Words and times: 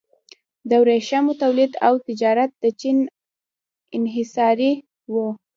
د 0.69 0.71
ورېښمو 0.83 1.33
تولید 1.41 1.71
او 1.87 1.93
تجارت 2.07 2.51
د 2.63 2.65
چین 2.79 2.97
انحصاري 3.97 4.73
و. 5.11 5.13